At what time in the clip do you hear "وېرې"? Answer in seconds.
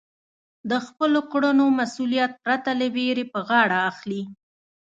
2.95-3.25